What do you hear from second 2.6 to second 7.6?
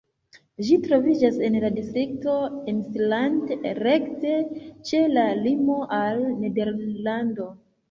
Emsland, rekte ĉe la limo al Nederlando.